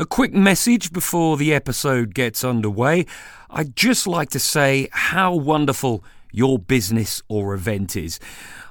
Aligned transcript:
A 0.00 0.06
quick 0.06 0.32
message 0.32 0.92
before 0.92 1.36
the 1.36 1.52
episode 1.52 2.14
gets 2.14 2.44
underway. 2.44 3.04
I'd 3.50 3.74
just 3.74 4.06
like 4.06 4.30
to 4.30 4.38
say 4.38 4.88
how 4.92 5.34
wonderful 5.34 6.04
your 6.30 6.56
business 6.56 7.20
or 7.26 7.52
event 7.52 7.96
is. 7.96 8.20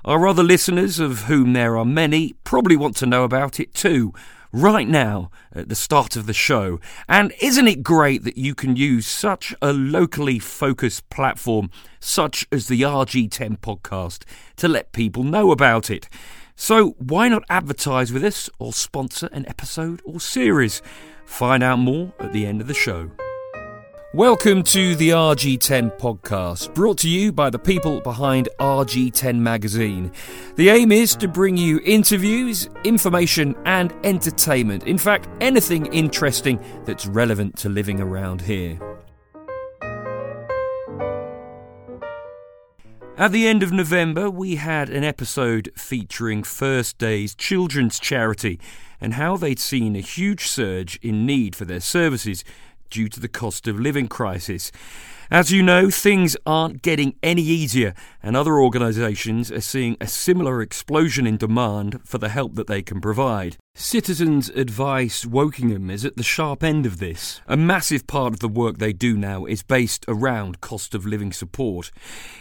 Our 0.05 0.25
other 0.25 0.41
listeners, 0.41 0.99
of 0.99 1.23
whom 1.23 1.51
there 1.51 1.77
are 1.77 1.83
many, 1.83 2.35
probably 2.45 2.77
want 2.77 2.95
to 2.97 3.05
know 3.05 3.25
about 3.25 3.59
it 3.59 3.73
too, 3.73 4.13
right 4.53 4.87
now 4.87 5.29
at 5.51 5.67
the 5.67 5.75
start 5.75 6.15
of 6.15 6.27
the 6.27 6.33
show. 6.33 6.79
And 7.09 7.33
isn't 7.41 7.67
it 7.67 7.83
great 7.83 8.23
that 8.23 8.37
you 8.37 8.55
can 8.55 8.77
use 8.77 9.05
such 9.05 9.53
a 9.61 9.73
locally 9.73 10.39
focused 10.39 11.09
platform, 11.09 11.69
such 11.99 12.47
as 12.53 12.69
the 12.69 12.83
RG10 12.83 13.57
podcast, 13.59 14.23
to 14.55 14.69
let 14.69 14.93
people 14.93 15.25
know 15.25 15.51
about 15.51 15.89
it? 15.89 16.07
So, 16.59 16.95
why 16.97 17.29
not 17.29 17.43
advertise 17.51 18.11
with 18.11 18.23
us 18.23 18.49
or 18.57 18.73
sponsor 18.73 19.29
an 19.31 19.47
episode 19.47 20.01
or 20.03 20.19
series? 20.19 20.81
Find 21.23 21.61
out 21.61 21.77
more 21.77 22.11
at 22.19 22.33
the 22.33 22.47
end 22.47 22.61
of 22.61 22.67
the 22.67 22.73
show. 22.73 23.11
Welcome 24.15 24.63
to 24.63 24.95
the 24.95 25.09
RG10 25.09 25.99
podcast, 25.99 26.73
brought 26.73 26.97
to 26.99 27.09
you 27.09 27.31
by 27.31 27.51
the 27.51 27.59
people 27.59 28.01
behind 28.01 28.49
RG10 28.59 29.37
magazine. 29.37 30.11
The 30.55 30.69
aim 30.69 30.91
is 30.91 31.15
to 31.17 31.27
bring 31.27 31.57
you 31.57 31.79
interviews, 31.85 32.67
information, 32.83 33.55
and 33.65 33.93
entertainment. 34.03 34.87
In 34.87 34.97
fact, 34.97 35.29
anything 35.39 35.85
interesting 35.93 36.59
that's 36.85 37.05
relevant 37.05 37.55
to 37.59 37.69
living 37.69 38.01
around 38.01 38.41
here. 38.41 38.79
At 43.19 43.31
the 43.31 43.47
end 43.47 43.63
of 43.63 43.71
November, 43.71 44.29
we 44.29 44.57
had 44.57 44.91
an 44.91 45.03
episode 45.03 45.71
featuring 45.75 46.43
First 46.43 46.99
Day's 46.99 47.33
children's 47.33 47.99
charity 47.99 48.59
and 49.01 49.15
how 49.15 49.37
they'd 49.37 49.57
seen 49.57 49.95
a 49.95 50.01
huge 50.01 50.45
surge 50.45 50.99
in 51.01 51.25
need 51.25 51.55
for 51.55 51.65
their 51.65 51.79
services 51.79 52.43
due 52.91 53.09
to 53.09 53.19
the 53.19 53.27
cost 53.27 53.67
of 53.67 53.79
living 53.79 54.07
crisis. 54.07 54.71
As 55.29 55.51
you 55.51 55.61
know, 55.61 55.89
things 55.89 56.37
aren't 56.45 56.81
getting 56.81 57.15
any 57.21 57.41
easier, 57.41 57.93
and 58.23 58.37
other 58.37 58.59
organisations 58.59 59.51
are 59.51 59.59
seeing 59.59 59.97
a 59.99 60.07
similar 60.07 60.61
explosion 60.61 61.27
in 61.27 61.35
demand 61.35 61.99
for 62.05 62.17
the 62.17 62.29
help 62.29 62.55
that 62.55 62.67
they 62.67 62.81
can 62.81 63.01
provide. 63.01 63.57
Citizens 63.75 64.47
Advice 64.49 65.25
Wokingham 65.25 65.91
is 65.91 66.05
at 66.05 66.15
the 66.15 66.23
sharp 66.23 66.63
end 66.63 66.85
of 66.85 66.99
this. 66.99 67.41
A 67.45 67.57
massive 67.57 68.07
part 68.07 68.33
of 68.33 68.39
the 68.39 68.47
work 68.47 68.77
they 68.77 68.93
do 68.93 69.17
now 69.17 69.43
is 69.43 69.63
based 69.63 70.05
around 70.07 70.61
cost 70.61 70.95
of 70.95 71.05
living 71.05 71.33
support. 71.33 71.91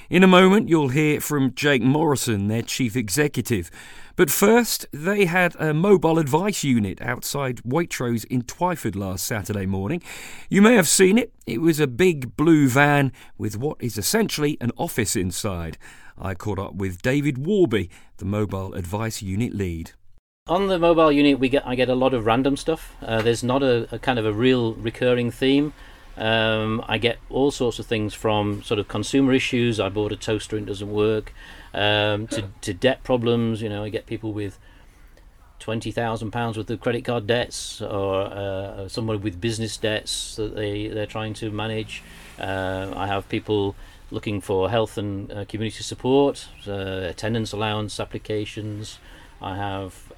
In 0.08 0.22
a 0.22 0.28
moment, 0.28 0.68
you'll 0.68 0.90
hear 0.90 1.20
from 1.20 1.54
Jake 1.54 1.82
Morrison, 1.82 2.46
their 2.46 2.62
chief 2.62 2.94
executive. 2.94 3.68
But 4.17 4.31
first, 4.31 4.86
they 4.92 5.27
had 5.27 5.55
a 5.56 5.75
mobile 5.75 6.19
advice 6.19 6.64
unit 6.64 7.03
outside 7.03 7.62
Waitrose 7.64 8.25
in 8.25 8.42
Twyford 8.42 8.97
last 8.97 9.27
Saturday 9.27 9.67
morning. 9.67 10.03
You 10.48 10.62
may 10.62 10.75
have 10.75 10.89
seen 10.89 11.19
it. 11.19 11.34
It 11.47 11.61
was 11.61 11.81
a 11.81 11.86
big 11.86 12.34
blue 12.34 12.67
van 12.67 13.12
with 13.37 13.59
what 13.59 13.77
is 13.78 13.98
essentially 13.98 14.56
an 14.59 14.72
office 14.78 15.17
inside. 15.17 15.77
I 16.19 16.33
caught 16.33 16.59
up 16.59 16.77
with 16.77 17.03
David 17.03 17.44
Warby, 17.44 17.91
the 18.17 18.25
mobile 18.25 18.72
advice 18.72 19.20
unit 19.20 19.53
lead. 19.53 19.92
On 20.47 20.69
the 20.69 20.78
mobile 20.78 21.12
unit, 21.12 21.39
we 21.39 21.50
get 21.50 21.67
I 21.67 21.75
get 21.75 21.91
a 21.91 21.94
lot 21.94 22.14
of 22.14 22.25
random 22.25 22.56
stuff. 22.56 22.94
Uh, 23.03 23.20
there's 23.20 23.42
not 23.42 23.62
a, 23.62 23.94
a, 23.94 23.98
kind 23.98 24.19
of 24.19 24.25
a 24.25 24.33
real 24.33 24.75
recurring 24.75 25.31
theme. 25.31 25.75
Um, 26.17 26.83
I 26.89 26.98
get 26.98 27.19
all 27.28 27.50
sorts 27.50 27.78
of 27.78 27.86
things 27.86 28.14
from 28.14 28.62
sort 28.62 28.81
of 28.81 28.89
consumer 28.89 29.33
issues. 29.33 29.78
I 29.78 29.89
bought 29.89 30.12
a 30.12 30.17
toaster 30.17 30.56
and 30.56 30.67
it 30.67 30.70
doesn't 30.70 30.91
work 30.91 31.33
um, 31.75 32.27
to, 32.28 32.48
to 32.62 32.75
debt 32.75 33.05
problems. 33.05 33.61
You 33.62 33.69
know, 33.69 33.84
I 33.84 33.89
get 33.91 34.06
people 34.06 34.33
with 34.33 34.59
twenty 35.59 35.91
thousand 35.91 36.31
pounds 36.31 36.56
worth 36.56 36.70
of 36.70 36.81
credit 36.81 37.05
card 37.05 37.27
debts, 37.27 37.83
or 37.83 38.22
uh, 38.22 38.89
someone 38.89 39.20
with 39.20 39.41
business 39.41 39.77
debts 39.77 40.37
that 40.37 40.55
they 40.55 40.89
they're 40.89 41.06
trying 41.06 41.34
to 41.34 41.50
manage. 41.50 42.03
Uh, 42.39 42.92
I 42.97 43.06
have 43.06 43.28
people 43.28 43.75
looking 44.11 44.41
for 44.41 44.70
health 44.70 44.97
and 44.97 45.31
uh, 45.33 45.44
community 45.47 45.83
support, 45.83 46.49
uh, 46.66 46.72
attendance 46.72 47.53
allowance 47.53 47.99
applications. 47.99 48.99
I 49.43 49.56
have 49.56 50.12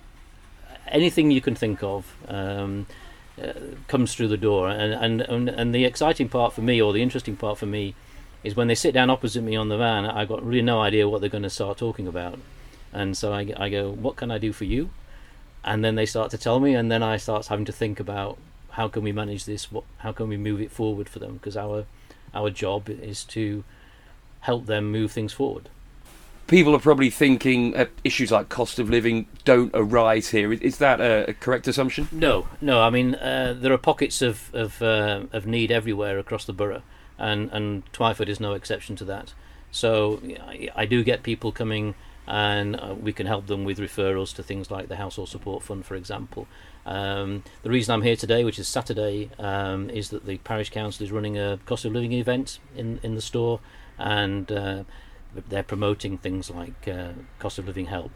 anything 0.86 1.30
you 1.30 1.40
can 1.40 1.54
think 1.54 1.82
of. 1.82 2.14
Um, 2.28 2.86
uh, 3.42 3.52
comes 3.86 4.14
through 4.14 4.28
the 4.28 4.36
door, 4.36 4.68
and, 4.68 5.20
and 5.20 5.48
and 5.48 5.74
the 5.74 5.84
exciting 5.84 6.28
part 6.28 6.52
for 6.52 6.62
me, 6.62 6.80
or 6.80 6.92
the 6.92 7.02
interesting 7.02 7.36
part 7.36 7.58
for 7.58 7.66
me, 7.66 7.94
is 8.44 8.56
when 8.56 8.68
they 8.68 8.74
sit 8.74 8.94
down 8.94 9.10
opposite 9.10 9.42
me 9.42 9.56
on 9.56 9.68
the 9.68 9.76
van, 9.76 10.06
I've 10.06 10.28
got 10.28 10.44
really 10.44 10.62
no 10.62 10.80
idea 10.80 11.08
what 11.08 11.20
they're 11.20 11.30
going 11.30 11.42
to 11.42 11.50
start 11.50 11.78
talking 11.78 12.06
about. 12.06 12.38
And 12.92 13.16
so 13.16 13.32
I, 13.32 13.52
I 13.56 13.68
go, 13.68 13.90
What 13.90 14.16
can 14.16 14.30
I 14.30 14.38
do 14.38 14.52
for 14.52 14.64
you? 14.64 14.90
And 15.64 15.84
then 15.84 15.96
they 15.96 16.06
start 16.06 16.30
to 16.30 16.38
tell 16.38 16.60
me, 16.60 16.74
and 16.74 16.90
then 16.90 17.02
I 17.02 17.16
start 17.16 17.46
having 17.46 17.64
to 17.66 17.72
think 17.72 18.00
about 18.00 18.38
how 18.70 18.88
can 18.88 19.02
we 19.02 19.12
manage 19.12 19.44
this? 19.44 19.72
What, 19.72 19.84
how 19.98 20.12
can 20.12 20.28
we 20.28 20.36
move 20.36 20.60
it 20.60 20.70
forward 20.70 21.08
for 21.08 21.18
them? 21.18 21.34
Because 21.34 21.56
our 21.56 21.86
our 22.34 22.50
job 22.50 22.88
is 22.88 23.24
to 23.24 23.64
help 24.40 24.66
them 24.66 24.92
move 24.92 25.10
things 25.10 25.32
forward. 25.32 25.68
People 26.48 26.74
are 26.74 26.80
probably 26.80 27.10
thinking 27.10 27.76
uh, 27.76 27.86
issues 28.02 28.32
like 28.32 28.48
cost 28.48 28.78
of 28.78 28.90
living 28.90 29.28
don't 29.44 29.70
arise 29.74 30.30
here. 30.30 30.52
Is 30.52 30.78
that 30.78 31.00
a, 31.00 31.30
a 31.30 31.34
correct 31.34 31.68
assumption? 31.68 32.08
No, 32.10 32.48
no. 32.60 32.82
I 32.82 32.90
mean, 32.90 33.14
uh, 33.14 33.54
there 33.56 33.72
are 33.72 33.78
pockets 33.78 34.20
of 34.22 34.50
of, 34.52 34.82
uh, 34.82 35.22
of 35.32 35.46
need 35.46 35.70
everywhere 35.70 36.18
across 36.18 36.44
the 36.44 36.52
borough 36.52 36.82
and 37.18 37.50
and 37.52 37.92
Twyford 37.92 38.28
is 38.28 38.40
no 38.40 38.54
exception 38.54 38.96
to 38.96 39.04
that. 39.06 39.34
So 39.70 40.22
I 40.74 40.86
do 40.86 41.04
get 41.04 41.22
people 41.22 41.52
coming, 41.52 41.94
and 42.26 42.76
uh, 42.76 42.94
we 42.98 43.12
can 43.12 43.26
help 43.26 43.48
them 43.48 43.64
with 43.64 43.78
referrals 43.78 44.34
to 44.36 44.42
things 44.42 44.70
like 44.70 44.88
the 44.88 44.96
Household 44.96 45.28
Support 45.28 45.62
Fund, 45.62 45.84
for 45.84 45.94
example. 45.94 46.46
Um, 46.86 47.42
the 47.62 47.70
reason 47.70 47.92
I'm 47.92 48.02
here 48.02 48.16
today, 48.16 48.44
which 48.44 48.58
is 48.58 48.66
Saturday, 48.66 49.30
um, 49.38 49.90
is 49.90 50.08
that 50.08 50.24
the 50.24 50.38
parish 50.38 50.70
council 50.70 51.04
is 51.04 51.12
running 51.12 51.36
a 51.36 51.58
cost 51.66 51.84
of 51.84 51.92
living 51.92 52.12
event 52.12 52.60
in 52.74 53.00
in 53.02 53.14
the 53.14 53.20
store, 53.20 53.60
and 53.98 54.50
uh, 54.50 54.84
they're 55.48 55.62
promoting 55.62 56.18
things 56.18 56.50
like 56.50 56.88
uh, 56.88 57.10
cost 57.38 57.58
of 57.58 57.66
living 57.66 57.86
help. 57.86 58.12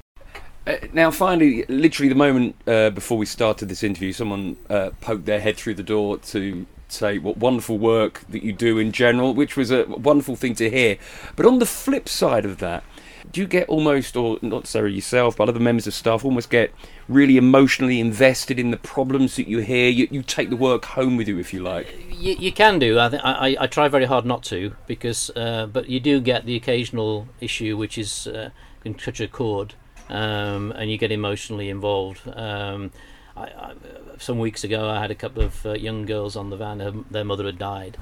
Uh, 0.66 0.76
now, 0.92 1.10
finally, 1.10 1.64
literally 1.68 2.08
the 2.08 2.14
moment 2.14 2.54
uh, 2.66 2.90
before 2.90 3.18
we 3.18 3.26
started 3.26 3.68
this 3.68 3.82
interview, 3.82 4.12
someone 4.12 4.56
uh, 4.70 4.90
poked 5.00 5.26
their 5.26 5.40
head 5.40 5.56
through 5.56 5.74
the 5.74 5.82
door 5.82 6.18
to 6.18 6.66
say 6.88 7.18
what 7.18 7.38
wonderful 7.38 7.78
work 7.78 8.22
that 8.28 8.42
you 8.44 8.52
do 8.52 8.78
in 8.78 8.92
general, 8.92 9.34
which 9.34 9.56
was 9.56 9.70
a 9.70 9.84
wonderful 9.86 10.36
thing 10.36 10.54
to 10.54 10.70
hear. 10.70 10.98
But 11.34 11.46
on 11.46 11.58
the 11.58 11.66
flip 11.66 12.08
side 12.08 12.44
of 12.44 12.58
that, 12.58 12.84
do 13.31 13.41
you 13.41 13.47
get 13.47 13.69
almost, 13.69 14.16
or 14.16 14.38
not 14.43 14.62
necessarily 14.62 14.94
yourself, 14.94 15.37
but 15.37 15.49
other 15.49 15.60
members 15.60 15.87
of 15.87 15.94
staff 15.94 16.25
almost 16.25 16.50
get 16.50 16.72
really 17.09 17.37
emotionally 17.37 18.00
invested 18.00 18.59
in 18.59 18.71
the 18.71 18.77
problems 18.77 19.37
that 19.37 19.47
you 19.47 19.59
hear? 19.59 19.88
You, 19.88 20.09
you 20.10 20.22
take 20.22 20.50
the 20.50 20.56
work 20.56 20.84
home 20.84 21.16
with 21.16 21.28
you, 21.28 21.38
if 21.38 21.53
you 21.53 21.62
like. 21.62 21.87
You, 22.10 22.34
you 22.34 22.53
can 22.53 22.78
do. 22.78 22.99
I, 22.99 23.06
I, 23.16 23.56
I 23.60 23.66
try 23.66 23.88
very 23.88 24.06
hard 24.06 24.27
not 24.27 24.43
to, 24.44 24.75
because, 24.87 25.31
uh, 25.37 25.66
but 25.66 25.88
you 25.88 26.00
do 26.00 26.21
get 26.21 26.47
the 26.47 26.56
occasional 26.56 27.28
issue 27.41 27.77
which 27.77 27.99
is 27.99 28.27
uh, 28.27 28.50
can 28.83 28.94
touch 28.94 29.21
a 29.21 29.28
chord, 29.28 29.75
um, 30.09 30.72
and 30.72 30.91
you 30.91 30.99
get 30.99 31.12
emotionally 31.12 31.69
involved. 31.69 32.21
Um, 32.34 32.91
I, 33.37 33.75
some 34.19 34.39
weeks 34.39 34.65
ago, 34.65 34.89
I 34.89 35.00
had 35.00 35.10
a 35.10 35.15
couple 35.15 35.43
of 35.43 35.65
uh, 35.65 35.72
young 35.72 36.04
girls 36.04 36.37
on 36.37 36.50
the 36.50 36.56
van. 36.56 36.81
Her, 36.81 36.93
their 37.10 37.25
mother 37.25 37.47
had 37.47 37.59
died, 37.59 37.97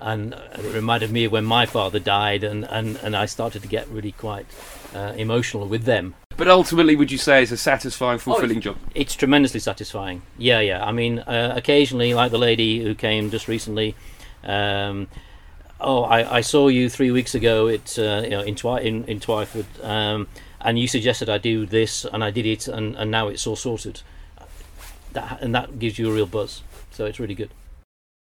and 0.00 0.34
it 0.34 0.74
reminded 0.74 1.10
me 1.10 1.24
of 1.24 1.32
when 1.32 1.44
my 1.44 1.66
father 1.66 1.98
died, 1.98 2.44
and, 2.44 2.64
and, 2.64 2.96
and 2.96 3.16
I 3.16 3.26
started 3.26 3.62
to 3.62 3.68
get 3.68 3.88
really 3.88 4.12
quite 4.12 4.46
uh, 4.94 5.14
emotional 5.16 5.66
with 5.66 5.84
them. 5.84 6.14
But 6.36 6.48
ultimately, 6.48 6.96
would 6.96 7.12
you 7.12 7.18
say 7.18 7.42
it's 7.42 7.52
a 7.52 7.56
satisfying, 7.56 8.18
fulfilling 8.18 8.58
oh, 8.58 8.60
job? 8.60 8.76
It's 8.94 9.14
tremendously 9.14 9.60
satisfying. 9.60 10.22
Yeah, 10.38 10.60
yeah. 10.60 10.84
I 10.84 10.92
mean, 10.92 11.18
uh, 11.20 11.52
occasionally, 11.56 12.14
like 12.14 12.30
the 12.30 12.38
lady 12.38 12.82
who 12.82 12.94
came 12.94 13.30
just 13.30 13.46
recently. 13.46 13.94
Um, 14.42 15.08
oh, 15.80 16.04
I, 16.04 16.36
I 16.36 16.40
saw 16.40 16.68
you 16.68 16.88
three 16.88 17.10
weeks 17.10 17.34
ago. 17.34 17.66
It's 17.66 17.98
uh, 17.98 18.22
you 18.24 18.30
know 18.30 18.40
in 18.40 18.54
Twy- 18.54 18.80
in, 18.80 19.04
in 19.04 19.20
Twyford, 19.20 19.66
um, 19.84 20.28
and 20.60 20.78
you 20.78 20.88
suggested 20.88 21.28
I 21.28 21.38
do 21.38 21.66
this, 21.66 22.06
and 22.06 22.24
I 22.24 22.30
did 22.30 22.46
it, 22.46 22.68
and, 22.68 22.96
and 22.96 23.10
now 23.10 23.28
it's 23.28 23.46
all 23.46 23.56
sorted 23.56 24.00
that 25.12 25.38
and 25.40 25.54
that 25.54 25.78
gives 25.78 25.98
you 25.98 26.10
a 26.10 26.12
real 26.12 26.26
buzz. 26.26 26.62
So 26.90 27.04
it's 27.06 27.20
really 27.20 27.34
good. 27.34 27.50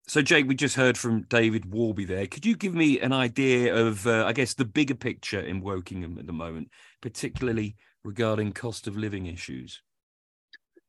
So, 0.07 0.21
Jake, 0.21 0.47
we 0.47 0.53
just 0.53 0.75
heard 0.75 0.97
from 0.97 1.23
David 1.23 1.73
Warby 1.73 2.05
there. 2.05 2.27
Could 2.27 2.45
you 2.45 2.55
give 2.55 2.75
me 2.75 2.99
an 2.99 3.11
idea 3.11 3.75
of, 3.75 4.05
uh, 4.05 4.25
I 4.25 4.33
guess, 4.33 4.53
the 4.53 4.65
bigger 4.65 4.93
picture 4.93 5.39
in 5.39 5.63
Wokingham 5.63 6.19
at 6.19 6.27
the 6.27 6.33
moment, 6.33 6.69
particularly 7.01 7.75
regarding 8.03 8.53
cost 8.53 8.87
of 8.87 8.95
living 8.95 9.25
issues? 9.25 9.81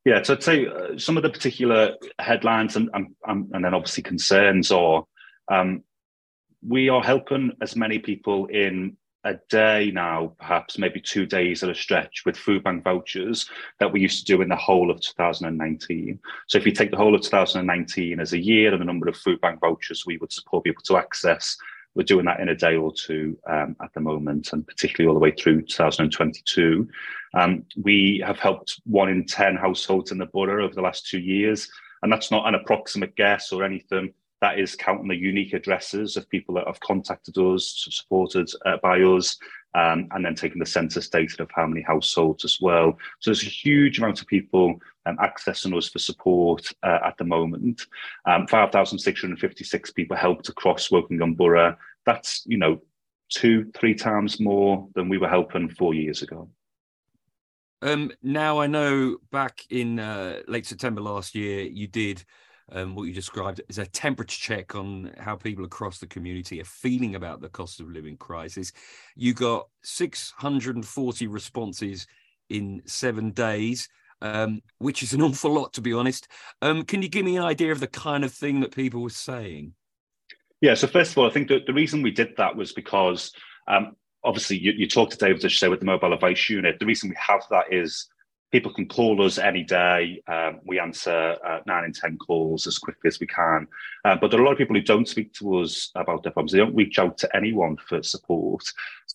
Yeah, 0.04 0.22
so 0.22 0.34
I'd 0.34 0.42
say 0.42 0.66
uh, 0.66 0.98
some 0.98 1.16
of 1.16 1.22
the 1.22 1.30
particular 1.30 1.96
headlines 2.18 2.76
and, 2.76 2.90
and, 2.92 3.14
and 3.26 3.64
then 3.64 3.74
obviously 3.74 4.02
concerns 4.02 4.70
or 4.70 5.06
um, 5.50 5.82
we 6.66 6.90
are 6.90 7.02
helping 7.02 7.52
as 7.62 7.74
many 7.74 7.98
people 7.98 8.46
in 8.46 8.96
a 9.26 9.38
day 9.50 9.90
now, 9.93 10.32
perhaps 10.38 10.78
maybe 10.78 11.00
two 11.00 11.26
days 11.26 11.62
at 11.62 11.69
a 11.69 11.75
stretch 11.75 12.23
with 12.25 12.37
food 12.37 12.62
bank 12.62 12.84
vouchers 12.84 13.50
that 13.81 13.93
we 13.93 14.00
used 14.00 14.25
to 14.25 14.32
do 14.32 14.40
in 14.40 14.49
the 14.49 14.56
whole 14.56 14.90
of 14.90 15.00
2019. 15.00 16.19
So 16.46 16.58
if 16.58 16.64
you 16.64 16.73
take 16.73 16.90
the 16.93 16.96
whole 16.96 17.14
of 17.14 17.20
2019 17.23 18.20
as 18.20 18.32
a 18.32 18.38
year 18.38 18.73
and 18.73 18.81
the 18.81 18.87
number 18.87 19.08
of 19.08 19.17
food 19.17 19.40
bank 19.40 19.61
vouchers 19.61 20.06
we 20.06 20.17
would 20.19 20.32
support 20.32 20.64
people 20.64 20.82
to 20.84 20.96
access, 20.96 21.56
we're 21.94 22.05
doing 22.05 22.26
that 22.26 22.40
in 22.40 22.50
a 22.50 22.55
day 22.55 22.76
or 22.76 22.93
two 22.93 23.37
um, 23.49 23.75
at 23.82 23.93
the 23.94 24.00
moment, 24.00 24.52
and 24.52 24.67
particularly 24.67 25.08
all 25.08 25.14
the 25.14 25.20
way 25.20 25.32
through 25.32 25.62
2022. 25.62 26.88
Um, 27.34 27.64
we 27.82 28.23
have 28.25 28.38
helped 28.38 28.81
one 28.84 29.08
in 29.08 29.26
10 29.26 29.56
households 29.56 30.12
in 30.12 30.19
the 30.19 30.26
borough 30.26 30.64
over 30.64 30.75
the 30.75 30.82
last 30.82 31.06
two 31.06 31.20
years 31.20 31.69
And 32.02 32.12
that's 32.12 32.31
not 32.31 32.46
an 32.46 32.55
approximate 32.55 33.17
guess 33.17 33.52
or 33.52 33.64
anything. 33.64 34.12
That 34.40 34.58
is 34.58 34.76
counting 34.76 35.08
the 35.08 35.16
unique 35.16 35.54
addresses 35.54 36.16
of 36.16 36.28
people 36.28 36.54
that 36.56 36.66
have 36.66 36.80
contacted 36.80 37.38
us, 37.38 37.86
supported 37.90 38.50
uh, 38.66 38.76
by 38.82 39.00
us, 39.00 39.36
um, 39.74 40.08
and 40.12 40.24
then 40.24 40.34
taking 40.34 40.58
the 40.58 40.66
census 40.66 41.08
data 41.08 41.42
of 41.42 41.50
how 41.54 41.66
many 41.66 41.82
households 41.82 42.44
as 42.44 42.58
well. 42.60 42.98
So 43.20 43.30
there's 43.30 43.42
a 43.42 43.46
huge 43.46 43.98
amount 43.98 44.20
of 44.20 44.26
people 44.26 44.78
um, 45.06 45.18
accessing 45.18 45.76
us 45.76 45.88
for 45.88 45.98
support 45.98 46.70
uh, 46.82 46.98
at 47.04 47.16
the 47.18 47.24
moment. 47.24 47.86
Um, 48.26 48.46
5,656 48.46 49.90
people 49.92 50.16
helped 50.16 50.48
across 50.48 50.88
Wokingham 50.88 51.36
Borough. 51.36 51.76
That's, 52.04 52.42
you 52.46 52.58
know, 52.58 52.80
two, 53.28 53.70
three 53.74 53.94
times 53.94 54.40
more 54.40 54.88
than 54.94 55.08
we 55.08 55.18
were 55.18 55.28
helping 55.28 55.68
four 55.68 55.94
years 55.94 56.22
ago. 56.22 56.48
Um, 57.82 58.10
now 58.22 58.58
I 58.58 58.66
know 58.66 59.18
back 59.30 59.60
in 59.70 60.00
uh, 60.00 60.40
late 60.48 60.66
September 60.66 61.02
last 61.02 61.34
year, 61.34 61.62
you 61.62 61.86
did 61.86 62.24
um, 62.72 62.94
what 62.94 63.04
you 63.04 63.12
described 63.12 63.60
as 63.68 63.78
a 63.78 63.86
temperature 63.86 64.38
check 64.38 64.74
on 64.74 65.12
how 65.18 65.36
people 65.36 65.64
across 65.64 65.98
the 65.98 66.06
community 66.06 66.60
are 66.60 66.64
feeling 66.64 67.14
about 67.14 67.40
the 67.40 67.48
cost 67.48 67.80
of 67.80 67.90
living 67.90 68.16
crisis. 68.16 68.72
You 69.14 69.34
got 69.34 69.68
640 69.82 71.26
responses 71.28 72.06
in 72.48 72.82
seven 72.86 73.30
days, 73.30 73.88
um, 74.20 74.62
which 74.78 75.02
is 75.02 75.12
an 75.12 75.22
awful 75.22 75.52
lot, 75.52 75.72
to 75.74 75.80
be 75.80 75.92
honest. 75.92 76.28
Um, 76.60 76.84
can 76.84 77.02
you 77.02 77.08
give 77.08 77.24
me 77.24 77.36
an 77.36 77.44
idea 77.44 77.72
of 77.72 77.80
the 77.80 77.86
kind 77.86 78.24
of 78.24 78.32
thing 78.32 78.60
that 78.60 78.74
people 78.74 79.02
were 79.02 79.10
saying? 79.10 79.74
Yeah, 80.60 80.74
so 80.74 80.86
first 80.86 81.12
of 81.12 81.18
all, 81.18 81.26
I 81.26 81.32
think 81.32 81.48
the, 81.48 81.60
the 81.66 81.74
reason 81.74 82.02
we 82.02 82.10
did 82.10 82.36
that 82.38 82.56
was 82.56 82.72
because 82.72 83.30
um, 83.68 83.94
obviously 84.24 84.58
you, 84.58 84.72
you 84.72 84.88
talked 84.88 85.12
to 85.12 85.18
David, 85.18 85.36
as 85.36 85.44
you 85.44 85.50
say, 85.50 85.68
with 85.68 85.80
the 85.80 85.86
mobile 85.86 86.12
advice 86.12 86.48
unit. 86.48 86.78
The 86.78 86.86
reason 86.86 87.10
we 87.10 87.16
have 87.16 87.42
that 87.50 87.72
is 87.72 88.08
people 88.56 88.72
can 88.72 88.88
call 88.88 89.22
us 89.22 89.36
any 89.36 89.62
day. 89.62 90.22
Um, 90.26 90.60
we 90.64 90.80
answer 90.80 91.36
uh, 91.46 91.60
nine 91.66 91.84
in 91.84 91.92
10 91.92 92.16
calls 92.16 92.66
as 92.66 92.78
quickly 92.78 93.08
as 93.08 93.20
we 93.20 93.26
can. 93.26 93.68
Uh, 94.02 94.16
but 94.16 94.30
there 94.30 94.40
are 94.40 94.42
a 94.42 94.46
lot 94.46 94.52
of 94.52 94.56
people 94.56 94.74
who 94.74 94.80
don't 94.80 95.06
speak 95.06 95.34
to 95.34 95.58
us 95.58 95.90
about 95.94 96.22
their 96.22 96.32
problems. 96.32 96.52
They 96.52 96.58
don't 96.58 96.74
reach 96.74 96.98
out 96.98 97.18
to 97.18 97.36
anyone 97.36 97.76
for 97.86 98.02
support. 98.02 98.64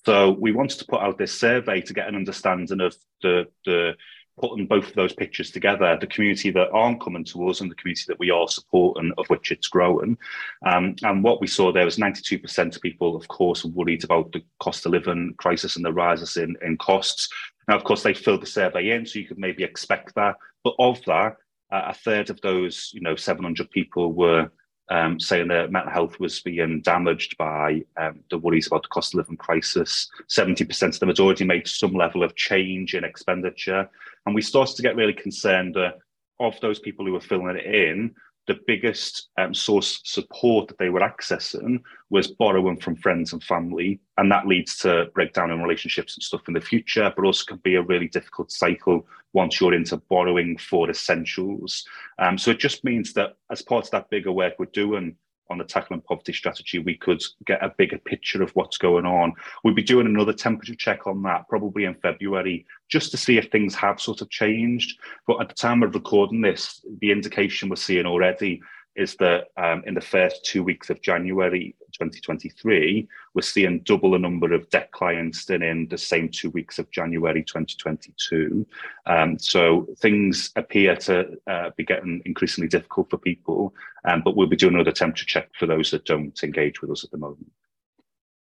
So 0.06 0.34
we 0.40 0.52
wanted 0.52 0.78
to 0.78 0.86
put 0.86 1.02
out 1.02 1.18
this 1.18 1.34
survey 1.34 1.82
to 1.82 1.92
get 1.92 2.08
an 2.08 2.16
understanding 2.16 2.82
of 2.82 2.96
the, 3.24 3.48
the 3.66 3.96
putting 4.40 4.68
both 4.68 4.90
of 4.90 4.94
those 4.94 5.14
pictures 5.14 5.50
together, 5.50 5.98
the 6.00 6.08
community 6.08 6.52
that 6.52 6.70
aren't 6.72 7.02
coming 7.02 7.24
to 7.26 7.50
us 7.50 7.62
and 7.62 7.70
the 7.70 7.76
community 7.76 8.04
that 8.08 8.20
we 8.20 8.30
are 8.30 8.48
supporting, 8.48 9.12
of 9.18 9.26
which 9.28 9.52
it's 9.52 9.68
growing. 9.68 10.18
Um, 10.66 10.96
and 11.02 11.24
what 11.24 11.42
we 11.42 11.48
saw 11.48 11.72
there 11.72 11.86
was 11.86 11.98
92% 11.98 12.76
of 12.76 12.82
people, 12.82 13.16
of 13.16 13.28
course, 13.28 13.66
worried 13.66 14.04
about 14.04 14.32
the 14.32 14.44
cost 14.60 14.86
of 14.86 14.92
living 14.92 15.34
crisis 15.38 15.76
and 15.76 15.86
the 15.86 15.94
rises 15.94 16.38
in, 16.38 16.56
in 16.62 16.78
costs. 16.78 17.28
Now, 17.68 17.76
of 17.76 17.84
course, 17.84 18.04
they 18.04 18.14
filled 18.14 18.42
the 18.42 18.48
survey 18.48 18.92
in, 18.92 19.06
so 19.06 19.20
you 19.20 19.28
could 19.28 19.40
maybe 19.40 19.64
expect 19.64 20.16
that. 20.16 20.36
But 20.64 20.76
of 20.80 21.04
that, 21.06 21.38
uh, 21.72 21.84
a 21.88 21.94
third 21.94 22.30
of 22.30 22.42
those, 22.42 22.92
you 22.94 23.02
know, 23.02 23.16
700 23.16 23.70
people 23.72 24.14
were 24.14 24.52
um, 24.90 25.20
saying 25.20 25.48
that 25.48 25.72
mental 25.72 25.92
health 25.92 26.20
was 26.20 26.42
being 26.42 26.82
damaged 26.82 27.38
by 27.38 27.82
um, 27.96 28.20
the 28.30 28.38
worries 28.38 28.68
about 28.68 28.84
the 28.84 28.90
cost 28.90 29.14
of 29.14 29.20
living 29.20 29.38
crisis. 29.38 30.10
70% 30.30 30.84
of 30.84 31.00
them 31.00 31.10
had 31.10 31.20
already 31.20 31.46
made 31.46 31.68
some 31.68 31.94
level 31.94 32.24
of 32.24 32.36
change 32.36 32.94
in 32.94 33.06
expenditure. 33.06 33.90
And 34.26 34.36
we 34.36 34.42
started 34.42 34.76
to 34.76 34.82
get 34.82 34.98
really 34.98 35.14
concerned 35.14 35.76
that 35.76 36.00
of 36.42 36.60
those 36.60 36.80
people 36.80 37.06
who 37.06 37.14
were 37.14 37.22
filling 37.22 37.56
it 37.56 37.66
in, 37.66 38.14
the 38.48 38.60
biggest 38.66 39.30
um, 39.38 39.54
source 39.54 40.02
support 40.04 40.68
that 40.68 40.78
they 40.78 40.90
were 40.90 41.02
accessing 41.02 41.82
was 42.10 42.28
borrowing 42.28 42.78
from 42.78 42.96
friends 42.96 43.34
and 43.34 43.44
family. 43.44 44.00
And 44.18 44.32
that 44.32 44.48
leads 44.48 44.78
to 44.80 45.06
breakdown 45.14 45.52
in 45.52 45.62
relationships 45.62 46.16
and 46.16 46.24
stuff 46.24 46.48
in 46.48 46.54
the 46.54 46.62
future, 46.62 47.14
but 47.16 47.26
also 47.26 47.46
can 47.46 47.58
be 47.58 47.76
a 47.76 47.82
really 47.82 48.08
difficult 48.08 48.52
cycle 48.52 49.06
once 49.34 49.62
you're 49.62 49.74
into 49.74 49.98
borrowing 49.98 50.58
for 50.58 50.90
essentials. 50.90 51.86
Um, 52.20 52.38
so 52.38 52.52
it 52.52 52.60
just 52.60 52.84
means 52.84 53.14
that 53.14 53.36
as 53.52 53.62
part 53.62 53.86
of 53.86 53.92
that 53.92 54.10
bigger 54.10 54.32
work 54.32 54.56
we're 54.58 54.66
doing, 54.66 55.16
on 55.52 55.58
the 55.58 55.64
tackling 55.64 56.02
poverty 56.02 56.34
strategy, 56.34 56.80
we 56.80 56.96
could 56.96 57.22
get 57.46 57.64
a 57.64 57.74
bigger 57.78 57.98
picture 58.00 58.42
of 58.42 58.52
what's 58.52 58.78
going 58.78 59.06
on. 59.06 59.34
We'd 59.64 59.76
be 59.76 59.84
doing 59.84 60.08
another 60.08 60.34
temperature 60.34 60.76
check 60.76 61.06
on 61.06 61.22
that 61.24 61.48
probably 61.50 61.84
in 61.84 61.96
February, 61.96 62.66
just 62.90 63.12
to 63.12 63.18
see 63.18 63.38
if 63.38 63.50
things 63.50 63.76
have 63.76 64.02
sort 64.02 64.22
of 64.22 64.30
changed. 64.30 64.98
But 65.28 65.42
at 65.42 65.50
the 65.50 65.56
time 65.56 65.84
of 65.84 65.94
recording 65.94 66.42
this, 66.42 66.84
the 67.02 67.12
indication 67.12 67.70
we're 67.70 67.76
seeing 67.76 68.06
already 68.06 68.62
is 68.96 69.16
that 69.16 69.48
um, 69.58 69.84
in 69.86 69.94
the 69.94 70.02
first 70.02 70.46
two 70.46 70.64
weeks 70.64 70.90
of 70.90 71.02
January 71.02 71.76
2023, 71.94 73.08
we're 73.34 73.42
seeing 73.42 73.80
double 73.82 74.12
the 74.12 74.20
number 74.20 74.54
of 74.54 74.70
debt 74.70 74.92
clients 74.92 75.46
than 75.46 75.62
in 75.62 75.88
the 75.88 75.98
same 75.98 76.30
two 76.30 76.50
weeks 76.50 76.80
of 76.80 76.90
January 76.92 77.44
2022. 77.44 78.66
Um, 79.06 79.40
so 79.40 79.88
things 80.00 80.52
appear 80.56 80.96
to 80.98 81.38
uh, 81.48 81.70
be 81.78 81.86
getting 81.86 82.22
increasingly 82.26 82.68
difficult 82.68 83.10
for 83.10 83.18
people, 83.18 83.74
um, 84.06 84.22
but 84.24 84.36
we'll 84.36 84.48
be 84.48 84.56
doing 84.56 84.74
another 84.74 84.92
temperature 84.92 85.26
check 85.26 85.50
for 85.58 85.66
those 85.66 85.92
that 85.92 86.06
don't 86.06 86.42
engage 86.44 86.82
with 86.82 86.92
us 86.92 87.04
at 87.04 87.12
the 87.12 87.18
moment. 87.18 87.52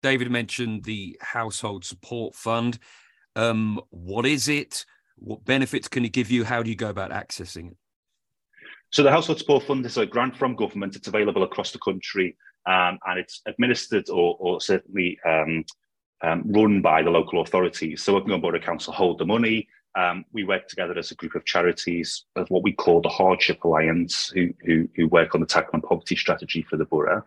David 0.03 0.29
mentioned 0.29 0.83
the 0.83 1.17
Household 1.21 1.83
Support 1.83 2.35
Fund. 2.35 2.77
Um, 3.35 3.81
what 3.89 4.25
is 4.25 4.47
it? 4.47 4.85
What 5.15 5.45
benefits 5.45 5.87
can 5.87 6.05
it 6.05 6.13
give 6.13 6.29
you? 6.29 6.43
How 6.43 6.61
do 6.61 6.69
you 6.69 6.75
go 6.75 6.89
about 6.89 7.11
accessing 7.11 7.71
it? 7.71 7.77
So 8.91 9.03
the 9.03 9.11
Household 9.11 9.39
Support 9.39 9.63
Fund 9.63 9.85
is 9.85 9.97
a 9.97 10.05
grant 10.05 10.35
from 10.37 10.55
government. 10.55 10.95
It's 10.95 11.07
available 11.07 11.43
across 11.43 11.71
the 11.71 11.79
country, 11.79 12.37
um, 12.65 12.99
and 13.05 13.19
it's 13.19 13.41
administered 13.45 14.09
or, 14.09 14.37
or 14.39 14.61
certainly 14.61 15.19
um, 15.25 15.65
um, 16.23 16.43
run 16.45 16.81
by 16.81 17.01
the 17.01 17.09
local 17.09 17.41
authorities. 17.41 18.03
So 18.03 18.13
Wokingham 18.13 18.41
Borough 18.41 18.59
Council 18.59 18.93
hold 18.93 19.19
the 19.19 19.25
money. 19.25 19.67
Um, 19.95 20.25
we 20.31 20.43
work 20.43 20.67
together 20.67 20.97
as 20.97 21.11
a 21.11 21.15
group 21.15 21.33
of 21.33 21.43
charities 21.43 22.25
of 22.35 22.47
what 22.49 22.61
we 22.61 22.71
call 22.71 23.01
the 23.01 23.09
Hardship 23.09 23.63
Alliance, 23.63 24.29
who, 24.29 24.53
who, 24.63 24.87
who 24.95 25.07
work 25.07 25.33
on 25.33 25.41
the 25.41 25.47
tackling 25.47 25.81
poverty 25.81 26.15
strategy 26.15 26.61
for 26.69 26.77
the 26.77 26.85
borough. 26.85 27.23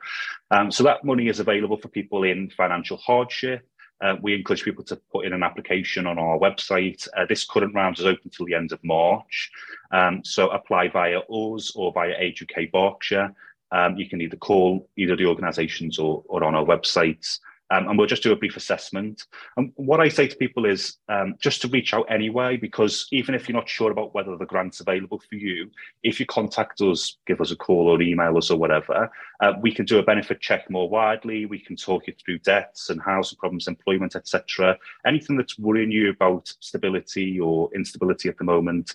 Um, 0.52 0.70
so 0.70 0.84
that 0.84 1.04
money 1.04 1.26
is 1.28 1.40
available 1.40 1.78
for 1.78 1.88
people 1.88 2.22
in 2.22 2.48
financial 2.50 2.96
hardship, 2.96 3.66
uh, 4.00 4.16
we 4.22 4.34
encourage 4.34 4.64
people 4.64 4.84
to 4.84 4.96
put 5.12 5.26
in 5.26 5.32
an 5.32 5.42
application 5.42 6.06
on 6.06 6.18
our 6.18 6.38
website. 6.38 7.06
Uh, 7.16 7.26
this 7.28 7.44
current 7.44 7.74
round 7.74 7.98
is 7.98 8.06
open 8.06 8.30
till 8.30 8.46
the 8.46 8.54
end 8.54 8.72
of 8.72 8.82
March. 8.82 9.50
Um, 9.90 10.22
so 10.24 10.48
apply 10.50 10.88
via 10.88 11.18
us 11.18 11.72
or 11.74 11.92
via 11.92 12.14
Age 12.18 12.42
UK 12.42 12.70
Berkshire. 12.72 13.34
Um, 13.72 13.96
you 13.96 14.08
can 14.08 14.20
either 14.20 14.36
call 14.36 14.88
either 14.96 15.16
the 15.16 15.26
organisations 15.26 15.98
or, 15.98 16.24
or 16.26 16.42
on 16.44 16.54
our 16.54 16.64
websites. 16.64 17.38
Um, 17.70 17.88
and 17.88 17.96
we'll 17.96 18.06
just 18.06 18.22
do 18.22 18.32
a 18.32 18.36
brief 18.36 18.56
assessment. 18.56 19.24
And 19.56 19.72
what 19.76 20.00
I 20.00 20.08
say 20.08 20.26
to 20.26 20.36
people 20.36 20.66
is 20.66 20.96
um, 21.08 21.36
just 21.40 21.62
to 21.62 21.68
reach 21.68 21.94
out 21.94 22.06
anyway, 22.10 22.56
because 22.56 23.06
even 23.12 23.34
if 23.34 23.48
you're 23.48 23.56
not 23.56 23.68
sure 23.68 23.90
about 23.90 24.14
whether 24.14 24.36
the 24.36 24.46
grant's 24.46 24.80
available 24.80 25.20
for 25.20 25.36
you, 25.36 25.70
if 26.02 26.18
you 26.18 26.26
contact 26.26 26.80
us, 26.80 27.16
give 27.26 27.40
us 27.40 27.52
a 27.52 27.56
call 27.56 27.88
or 27.88 28.02
email 28.02 28.36
us 28.36 28.50
or 28.50 28.58
whatever, 28.58 29.10
uh, 29.40 29.52
we 29.60 29.72
can 29.72 29.84
do 29.84 29.98
a 29.98 30.02
benefit 30.02 30.40
check 30.40 30.68
more 30.70 30.88
widely. 30.88 31.46
We 31.46 31.60
can 31.60 31.76
talk 31.76 32.06
you 32.06 32.14
through 32.24 32.40
debts 32.40 32.90
and 32.90 33.00
housing 33.00 33.38
problems, 33.38 33.68
employment, 33.68 34.16
etc. 34.16 34.76
Anything 35.06 35.36
that's 35.36 35.58
worrying 35.58 35.92
you 35.92 36.10
about 36.10 36.52
stability 36.60 37.38
or 37.38 37.70
instability 37.74 38.28
at 38.28 38.38
the 38.38 38.44
moment, 38.44 38.94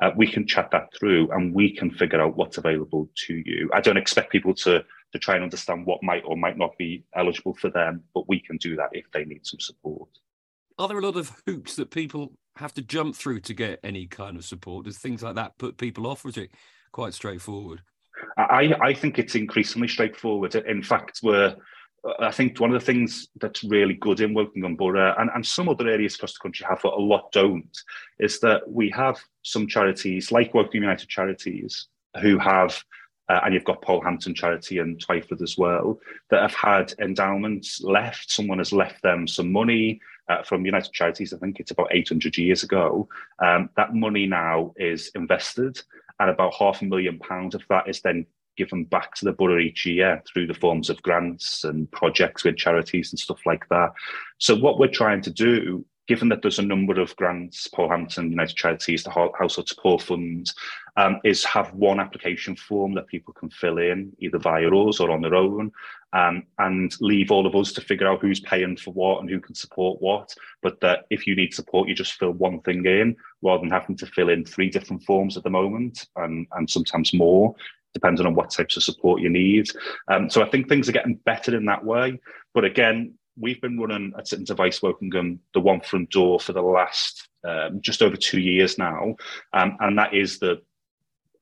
uh, 0.00 0.10
we 0.16 0.26
can 0.26 0.46
chat 0.46 0.70
that 0.70 0.88
through 0.98 1.30
and 1.32 1.54
we 1.54 1.74
can 1.74 1.90
figure 1.90 2.20
out 2.20 2.36
what's 2.36 2.58
available 2.58 3.10
to 3.26 3.34
you. 3.34 3.68
I 3.74 3.80
don't 3.80 3.96
expect 3.96 4.32
people 4.32 4.54
to 4.54 4.84
to 5.12 5.18
try 5.18 5.34
and 5.34 5.44
understand 5.44 5.84
what 5.84 6.02
might 6.02 6.22
or 6.24 6.38
might 6.38 6.56
not 6.56 6.76
be 6.78 7.04
eligible 7.14 7.54
for 7.54 7.68
them, 7.68 8.02
but 8.14 8.26
we 8.28 8.40
can 8.40 8.56
do 8.56 8.76
that 8.76 8.88
if 8.92 9.04
they 9.12 9.26
need 9.26 9.46
some 9.46 9.60
support. 9.60 10.08
Are 10.78 10.88
there 10.88 10.98
a 10.98 11.02
lot 11.02 11.16
of 11.16 11.30
hoops 11.46 11.76
that 11.76 11.90
people 11.90 12.32
have 12.56 12.72
to 12.74 12.82
jump 12.82 13.14
through 13.14 13.40
to 13.40 13.52
get 13.52 13.78
any 13.84 14.06
kind 14.06 14.38
of 14.38 14.44
support? 14.44 14.86
Does 14.86 14.96
things 14.96 15.22
like 15.22 15.34
that 15.34 15.58
put 15.58 15.76
people 15.76 16.06
off, 16.06 16.24
or 16.24 16.30
is 16.30 16.38
it 16.38 16.50
quite 16.92 17.12
straightforward? 17.12 17.82
I, 18.38 18.74
I 18.80 18.94
think 18.94 19.18
it's 19.18 19.34
increasingly 19.34 19.88
straightforward. 19.88 20.54
In 20.54 20.82
fact, 20.82 21.20
we're 21.22 21.56
I 22.18 22.32
think 22.32 22.58
one 22.58 22.74
of 22.74 22.80
the 22.80 22.84
things 22.84 23.28
that's 23.40 23.62
really 23.62 23.94
good 23.94 24.20
in 24.20 24.34
Wokingham 24.34 24.76
Borough 24.76 25.14
and, 25.18 25.30
and 25.34 25.46
some 25.46 25.68
other 25.68 25.88
areas 25.88 26.16
across 26.16 26.32
the 26.32 26.40
country 26.42 26.66
have, 26.68 26.80
but 26.82 26.94
a 26.94 27.00
lot 27.00 27.30
don't, 27.30 27.76
is 28.18 28.40
that 28.40 28.68
we 28.68 28.90
have 28.90 29.18
some 29.42 29.68
charities 29.68 30.32
like 30.32 30.52
Wokingham 30.52 30.74
United 30.74 31.08
Charities 31.08 31.86
who 32.20 32.38
have 32.38 32.82
uh, 33.28 33.40
and 33.44 33.54
you've 33.54 33.64
got 33.64 33.80
Polehampton 33.80 34.34
Charity 34.34 34.78
and 34.78 34.98
Twyford 34.98 35.42
as 35.42 35.56
well, 35.56 35.98
that 36.30 36.42
have 36.42 36.54
had 36.54 36.92
endowments 37.00 37.80
left. 37.80 38.30
Someone 38.30 38.58
has 38.58 38.72
left 38.72 39.00
them 39.02 39.26
some 39.26 39.50
money 39.50 40.00
uh, 40.28 40.42
from 40.42 40.66
United 40.66 40.92
Charities. 40.92 41.32
I 41.32 41.38
think 41.38 41.58
it's 41.58 41.70
about 41.70 41.94
800 41.94 42.36
years 42.36 42.62
ago. 42.62 43.08
Um, 43.42 43.70
that 43.76 43.94
money 43.94 44.26
now 44.26 44.74
is 44.76 45.10
invested, 45.14 45.80
and 46.20 46.30
about 46.30 46.54
half 46.54 46.82
a 46.82 46.84
million 46.84 47.18
pounds 47.18 47.54
of 47.54 47.62
that 47.70 47.88
is 47.88 48.02
then 48.02 48.26
given 48.62 48.84
back 48.84 49.14
to 49.16 49.24
the 49.24 49.32
borough 49.32 49.58
each 49.58 49.84
year 49.84 50.22
through 50.26 50.46
the 50.46 50.54
forms 50.54 50.88
of 50.88 51.02
grants 51.02 51.64
and 51.64 51.90
projects 51.90 52.44
with 52.44 52.56
charities 52.56 53.12
and 53.12 53.18
stuff 53.18 53.40
like 53.44 53.68
that. 53.70 53.90
So 54.38 54.54
what 54.54 54.78
we're 54.78 54.98
trying 55.00 55.22
to 55.22 55.30
do 55.30 55.84
given 56.08 56.28
that 56.28 56.42
there's 56.42 56.58
a 56.58 56.62
number 56.62 57.00
of 57.00 57.14
grants, 57.16 57.68
Polehampton 57.68 58.30
United 58.30 58.56
Charities, 58.56 59.04
the 59.04 59.10
Household 59.10 59.68
Support 59.68 60.02
Fund, 60.02 60.52
um, 60.96 61.20
is 61.24 61.44
have 61.44 61.72
one 61.72 62.00
application 62.00 62.56
form 62.56 62.92
that 62.94 63.06
people 63.06 63.32
can 63.32 63.48
fill 63.50 63.78
in 63.78 64.12
either 64.18 64.38
via 64.38 64.68
us 64.68 65.00
or 65.00 65.10
on 65.10 65.22
their 65.22 65.34
own 65.34 65.72
um, 66.12 66.42
and 66.58 66.94
leave 67.00 67.30
all 67.30 67.46
of 67.46 67.54
us 67.54 67.72
to 67.72 67.80
figure 67.80 68.06
out 68.06 68.20
who's 68.20 68.40
paying 68.40 68.76
for 68.76 68.92
what 68.92 69.20
and 69.20 69.30
who 69.30 69.40
can 69.40 69.54
support 69.54 70.02
what. 70.02 70.34
But 70.60 70.80
that 70.80 71.06
if 71.08 71.26
you 71.26 71.34
need 71.34 71.54
support, 71.54 71.88
you 71.88 71.94
just 71.94 72.14
fill 72.14 72.32
one 72.32 72.60
thing 72.60 72.84
in 72.84 73.16
rather 73.40 73.62
than 73.62 73.70
having 73.70 73.96
to 73.98 74.06
fill 74.06 74.28
in 74.28 74.44
three 74.44 74.68
different 74.68 75.04
forms 75.04 75.36
at 75.36 75.44
the 75.44 75.50
moment 75.50 76.08
and, 76.16 76.46
and 76.52 76.68
sometimes 76.68 77.14
more, 77.14 77.54
depending 77.94 78.26
on 78.26 78.34
what 78.34 78.50
types 78.50 78.76
of 78.76 78.82
support 78.82 79.20
you 79.20 79.28
need. 79.28 79.68
Um, 80.08 80.30
so 80.30 80.42
I 80.42 80.48
think 80.48 80.68
things 80.68 80.88
are 80.88 80.92
getting 80.92 81.20
better 81.24 81.56
in 81.56 81.66
that 81.66 81.84
way. 81.84 82.20
But 82.54 82.64
again, 82.64 83.14
we've 83.38 83.60
been 83.60 83.78
running 83.78 84.12
at 84.18 84.28
Citizens 84.28 84.50
Advice 84.50 84.80
Wokingham 84.80 85.38
the 85.54 85.60
one 85.60 85.80
front 85.80 86.10
door 86.10 86.38
for 86.40 86.52
the 86.52 86.62
last 86.62 87.28
um, 87.44 87.80
just 87.80 88.02
over 88.02 88.16
two 88.16 88.40
years 88.40 88.78
now. 88.78 89.16
Um, 89.52 89.76
and 89.80 89.98
that 89.98 90.14
is 90.14 90.38
the 90.38 90.62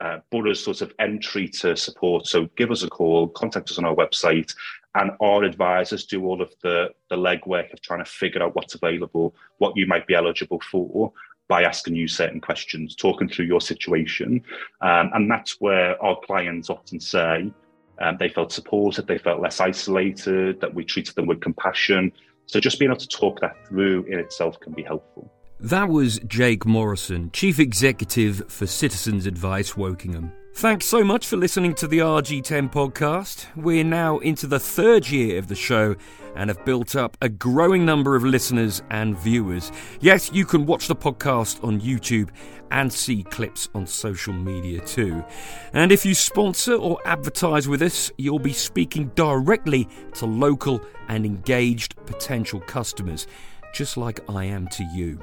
uh, 0.01 0.19
Borough's 0.31 0.65
sort 0.65 0.81
of 0.81 0.95
entry 0.99 1.47
to 1.47 1.77
support. 1.77 2.27
So 2.27 2.49
give 2.57 2.71
us 2.71 2.83
a 2.83 2.89
call, 2.89 3.29
contact 3.29 3.71
us 3.71 3.79
on 3.79 3.85
our 3.85 3.95
website, 3.95 4.55
and 4.95 5.13
our 5.21 5.45
advisors 5.45 6.07
do 6.07 6.25
all 6.25 6.41
of 6.41 6.53
the, 6.63 6.89
the 7.11 7.17
legwork 7.17 7.73
of 7.73 7.81
trying 7.83 8.03
to 8.03 8.11
figure 8.11 8.43
out 8.43 8.57
what's 8.57 8.75
available, 8.75 9.35
what 9.59 9.77
you 9.77 9.87
might 9.87 10.07
be 10.07 10.15
eligible 10.15 10.61
for 10.71 11.13
by 11.51 11.65
asking 11.65 11.97
you 11.97 12.07
certain 12.07 12.41
questions, 12.41 12.95
talking 12.95 13.29
through 13.29 13.47
your 13.47 13.61
situation. 13.61 14.41
Um, 14.81 15.11
and 15.13 15.29
that's 15.29 15.61
where 15.61 16.01
our 16.03 16.17
clients 16.25 16.71
often 16.71 17.01
say 17.01 17.53
um, 18.01 18.17
they 18.21 18.29
felt 18.29 18.53
supported, 18.53 19.09
they 19.09 19.19
felt 19.19 19.43
less 19.43 19.59
isolated, 19.61 20.61
that 20.61 20.73
we 20.73 20.85
treated 20.85 21.17
them 21.17 21.27
with 21.27 21.41
compassion. 21.41 22.13
So 22.47 22.61
just 22.61 22.79
being 22.79 22.93
able 22.93 23.01
to 23.01 23.09
talk 23.09 23.41
that 23.41 23.67
through 23.67 24.05
in 24.05 24.21
itself 24.21 24.61
can 24.61 24.73
be 24.73 24.85
helpful. 24.85 25.31
That 25.59 25.89
was 25.89 26.21
Jake 26.21 26.65
Morrison, 26.65 27.31
Chief 27.33 27.59
Executive 27.59 28.45
for 28.49 28.67
Citizens 28.69 29.27
Advice 29.27 29.73
Wokingham. 29.73 30.33
Thanks 30.61 30.85
so 30.85 31.03
much 31.03 31.27
for 31.27 31.39
listening 31.39 31.73
to 31.77 31.87
the 31.87 32.01
RG10 32.01 32.71
podcast. 32.71 33.47
We're 33.57 33.83
now 33.83 34.19
into 34.19 34.47
the 34.47 34.61
third 34.61 35.09
year 35.09 35.39
of 35.39 35.49
the 35.49 35.55
show 35.55 35.97
and 36.37 36.51
have 36.51 36.63
built 36.67 36.95
up 36.95 37.17
a 37.23 37.31
growing 37.31 37.87
number 37.87 38.15
of 38.15 38.25
listeners 38.25 38.83
and 38.91 39.19
viewers. 39.19 39.73
Yes, 40.01 40.31
you 40.35 40.45
can 40.45 40.67
watch 40.67 40.87
the 40.87 40.95
podcast 40.95 41.65
on 41.65 41.81
YouTube 41.81 42.29
and 42.71 42.93
see 42.93 43.23
clips 43.23 43.71
on 43.75 43.87
social 43.87 44.35
media 44.35 44.81
too. 44.81 45.25
And 45.73 45.91
if 45.91 46.05
you 46.05 46.15
sponsor 46.15 46.75
or 46.75 46.99
advertise 47.07 47.67
with 47.67 47.81
us, 47.81 48.13
you'll 48.19 48.39
be 48.39 48.53
speaking 48.53 49.09
directly 49.15 49.89
to 50.17 50.27
local 50.27 50.83
and 51.09 51.25
engaged 51.25 51.97
potential 52.05 52.61
customers 52.61 53.27
just 53.73 53.97
like 53.97 54.21
I 54.29 54.45
am 54.45 54.69
to 54.69 54.85
you. 54.85 55.21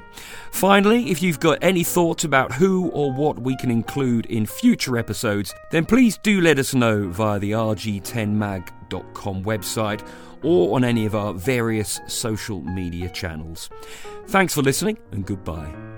Finally, 0.52 1.10
if 1.10 1.22
you've 1.22 1.40
got 1.40 1.58
any 1.62 1.84
thoughts 1.84 2.24
about 2.24 2.52
who 2.52 2.88
or 2.90 3.12
what 3.12 3.38
we 3.38 3.56
can 3.56 3.70
include 3.70 4.26
in 4.26 4.46
future 4.46 4.96
episodes, 4.96 5.54
then 5.70 5.84
please 5.84 6.18
do 6.18 6.40
let 6.40 6.58
us 6.58 6.74
know 6.74 7.08
via 7.08 7.38
the 7.38 7.52
rg10mag.com 7.52 9.44
website 9.44 10.06
or 10.42 10.76
on 10.76 10.84
any 10.84 11.04
of 11.06 11.14
our 11.14 11.34
various 11.34 12.00
social 12.06 12.60
media 12.62 13.08
channels. 13.10 13.68
Thanks 14.28 14.54
for 14.54 14.62
listening 14.62 14.98
and 15.12 15.26
goodbye. 15.26 15.97